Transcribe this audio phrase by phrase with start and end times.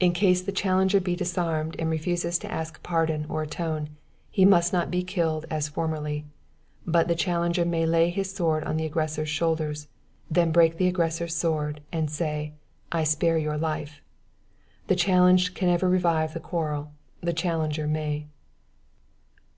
[0.00, 3.90] "In case the challenged be disarmed and refuses to ask pardon or atone,
[4.30, 6.24] he must not be killed as formerly;
[6.86, 9.74] but the challenger may lay his sword on the aggressor's shoulder,
[10.30, 12.54] than break the aggressor's sword, and say,
[12.90, 14.00] 'I spare your life!'
[14.86, 18.28] The challenged can never revive the quarrel, the challenger may.